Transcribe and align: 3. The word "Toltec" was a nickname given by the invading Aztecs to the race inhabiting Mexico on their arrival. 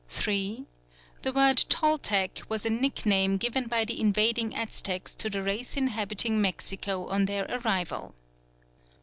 3. 0.09 0.65
The 1.21 1.31
word 1.31 1.63
"Toltec" 1.69 2.41
was 2.49 2.65
a 2.65 2.71
nickname 2.71 3.37
given 3.37 3.67
by 3.67 3.85
the 3.85 4.01
invading 4.01 4.55
Aztecs 4.55 5.13
to 5.13 5.29
the 5.29 5.43
race 5.43 5.77
inhabiting 5.77 6.41
Mexico 6.41 7.05
on 7.05 7.25
their 7.25 7.45
arrival. 7.47 8.15